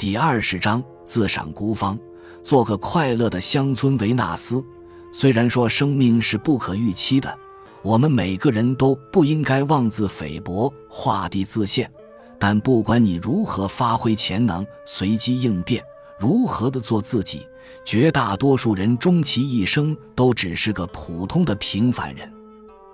[0.00, 1.98] 第二十章自赏孤芳，
[2.42, 4.64] 做个快乐的乡村维纳斯。
[5.12, 7.38] 虽然说生命是不可预期的，
[7.82, 11.92] 我们每个人都不应该妄自菲薄、画地自限。
[12.38, 15.84] 但不管你如何发挥潜能、随机应变，
[16.18, 17.46] 如何的做自己，
[17.84, 22.26] 绝大多数人终其一生都只是个普通的平凡人。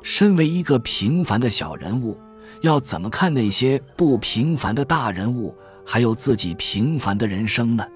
[0.02, 2.18] 身为一个平凡的小人物。
[2.62, 5.54] 要怎么看那些不平凡的大人物，
[5.86, 7.86] 还有自己平凡的人生呢？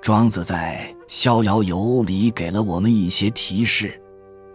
[0.00, 4.00] 庄子在《逍遥游》里给了我们一些提示：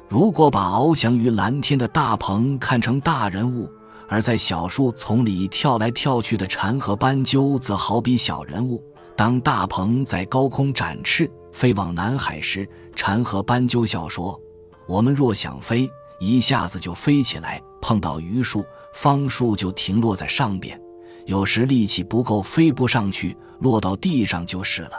[0.08, 3.70] 如果把翱翔于蓝天的大鹏看成大人物，
[4.08, 8.82] 而在小树丛里跳来跳去的蝉和斑鸠则好比小人物。
[9.16, 14.40] 当大鹏在高空展翅飞往南海时，蝉和斑鸠笑说
[14.88, 20.80] ：“我们若想飞，一下子就飞起来，碰到榆树。”方树就停落在上边，
[21.26, 24.92] 有时力气不够飞不上去，落到地上就是了。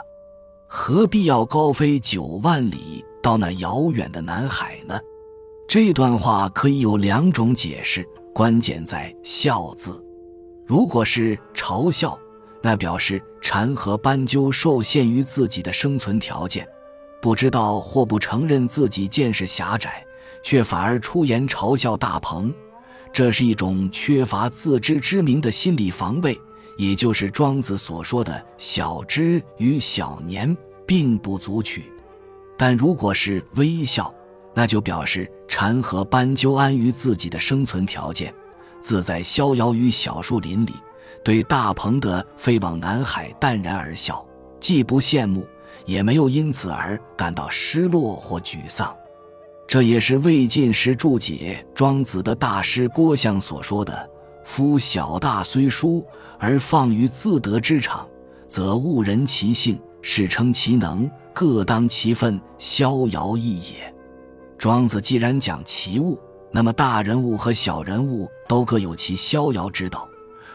[0.67, 4.99] 何必要高飞九万里到那遥远的南海呢？
[5.67, 10.03] 这段话可以有两种解释，关键在“笑”字。
[10.65, 12.17] 如果是嘲笑，
[12.61, 16.67] 那表示蝉和斑鸠受限于自己的生存条件，
[17.21, 20.05] 不知道或不承认自己见识狭窄，
[20.43, 22.53] 却反而出言嘲笑大鹏。
[23.13, 26.39] 这是一种缺乏自知之明的心理防卫，
[26.77, 30.55] 也就是庄子所说的“小知与小年
[30.87, 31.91] 并不足取”。
[32.57, 34.13] 但如果是微笑，
[34.53, 38.33] 那就表示蝉和斑鸠安于自己的生存条件，
[38.79, 40.73] 自在逍遥于小树林里，
[41.23, 44.25] 对大鹏的飞往南海淡然而笑，
[44.59, 45.45] 既不羡慕，
[45.85, 48.95] 也没有因此而感到失落或沮丧。
[49.71, 54.09] 这也是魏晋时注解庄子的大师郭象所说的
[54.43, 56.05] ：“夫小大虽殊，
[56.37, 58.05] 而放于自得之场，
[58.49, 63.95] 则物人其性，是称其能，各当其分，逍遥异也。”
[64.59, 66.19] 庄子既然讲其物，
[66.51, 70.05] 那么大人物和小人物都各有其逍遥之道。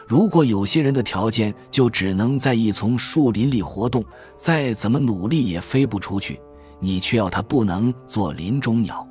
[0.05, 4.05] 如果有些人的条件就只能在一丛树林里活动，
[4.37, 6.39] 再怎么努力也飞不出去。
[6.79, 9.03] 你却要他不能做林中鸟，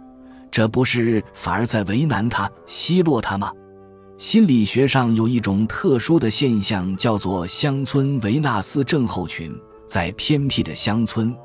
[0.56, 3.52] 这不是反而在为难他、奚落他吗？
[4.16, 9.54] 心理学上有一种特殊的现象，叫做乡村维纳斯症候群。
[9.86, 11.36] 在偏僻的乡村，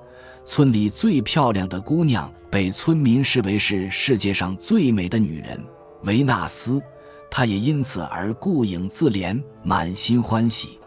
[0.45, 5.61] 村里最漂亮的姑娘被村民视为是世界上最美的女人
[6.03, 6.81] 维纳斯，
[7.29, 10.79] 她也因此而顾影自怜，满心欢喜。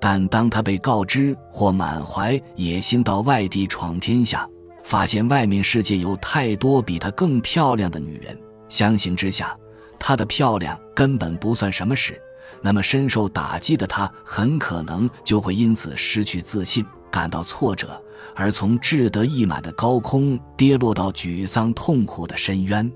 [0.00, 4.48] 但当她被告知或满怀野心到外地闯天下，
[4.86, 8.38] 发现外面世界有太多比她更漂亮的女人，
[8.68, 9.58] 相形之下，
[9.98, 12.22] 她的漂亮根本不算什么事。
[12.62, 18.00] 那么深受打击的她，很可能就会因此失去自信，感到挫折，
[18.36, 22.88] 而从志得意满的高空跌落到沮丧痛苦的深渊。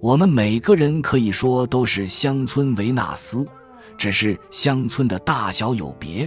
[0.00, 3.46] 我们每个人可以说都是乡村维纳斯，
[3.98, 6.26] 只是乡村的大小有别。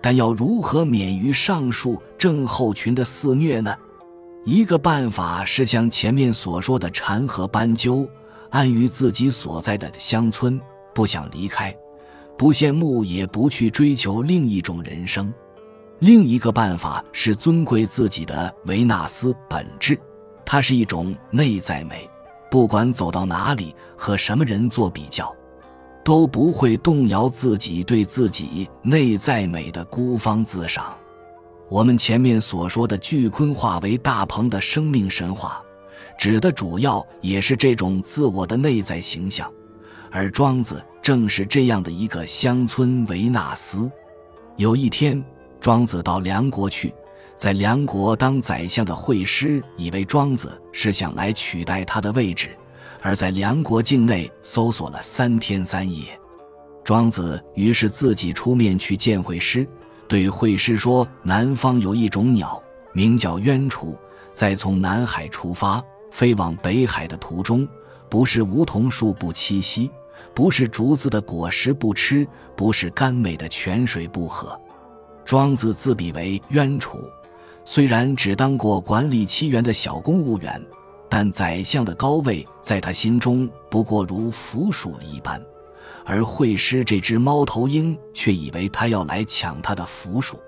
[0.00, 3.74] 但要如何免于上述症候群的肆虐呢？
[4.44, 8.08] 一个办法是像前面所说的禅和斑鸠，
[8.50, 10.58] 安于自己所在的乡村，
[10.94, 11.76] 不想离开，
[12.36, 15.32] 不羡慕，也不去追求另一种人生。
[15.98, 19.98] 另一个办法是尊贵自己的维纳斯本质，
[20.46, 22.08] 它是一种内在美，
[22.50, 25.34] 不管走到哪里和什么人做比较，
[26.04, 30.96] 都不会动摇自己对自己内在美的孤芳自赏。
[31.68, 35.62] 我们前面所说的巨鲲化为大鹏的生命神话，
[36.18, 39.52] 指的主要也是这种自我的内在形象，
[40.10, 43.90] 而庄子正是这样的一个乡村维纳斯。
[44.56, 45.22] 有一天，
[45.60, 46.94] 庄子到梁国去，
[47.36, 52.56] 在梁国当宰相的惠施以为庄子是想来取代他的位置，
[53.02, 56.18] 而在梁国境内搜索了三天三夜。
[56.82, 59.68] 庄子于是自己出面去见惠施。
[60.08, 62.60] 对惠施说：“南方有一种鸟，
[62.92, 63.94] 名叫鸢雏，
[64.32, 67.68] 在从南海出发飞往北海的途中，
[68.08, 69.90] 不是梧桐树不栖息，
[70.34, 72.26] 不是竹子的果实不吃，
[72.56, 74.58] 不是甘美的泉水不喝。”
[75.26, 76.98] 庄子自比为鸢雏，
[77.62, 80.58] 虽然只当过管理七园的小公务员，
[81.06, 85.38] 但宰相的高位在他心中不过如腐鼠一般。
[86.08, 90.38] 而惠施这只猫头鹰却以为他要来抢他的福鼠。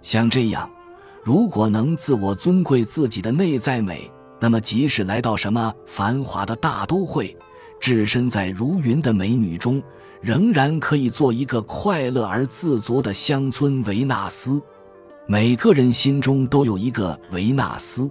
[0.00, 0.68] 像这样，
[1.22, 4.10] 如果能自我尊贵自己的内在美，
[4.40, 7.36] 那么即使来到什么繁华的大都会，
[7.78, 9.82] 置身在如云的美女中，
[10.22, 14.58] 仍然可以做一个快乐而自足的乡村维纳斯。
[15.26, 18.10] 每个人心中都有一个维纳斯，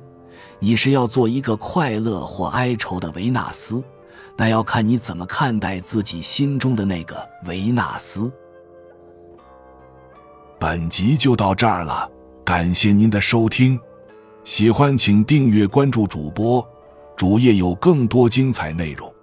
[0.60, 3.84] 你是要做一个快乐或哀愁的维纳斯，
[4.36, 7.16] 那要看你怎么看待自己心中的那个
[7.46, 8.32] 维纳斯。
[10.60, 12.10] 本集就到这儿了，
[12.44, 13.80] 感谢您的收听，
[14.44, 16.66] 喜欢请订阅关注主播，
[17.16, 19.14] 主页有更多精彩内容。